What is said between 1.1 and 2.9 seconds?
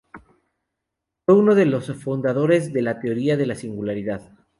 Fue uno de los fundadores de